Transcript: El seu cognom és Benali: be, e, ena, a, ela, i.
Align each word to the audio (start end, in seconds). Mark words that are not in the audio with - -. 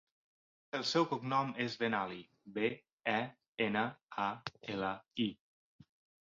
El 0.77 0.85
seu 0.91 1.03
cognom 1.11 1.51
és 1.65 1.75
Benali: 1.81 2.17
be, 2.55 2.71
e, 3.13 3.19
ena, 3.67 3.85
a, 4.25 4.27
ela, 4.77 4.91
i. 5.29 5.29